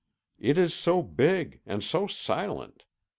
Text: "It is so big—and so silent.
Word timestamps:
"It 0.39 0.57
is 0.57 0.73
so 0.73 1.03
big—and 1.03 1.83
so 1.83 2.07
silent. 2.07 2.85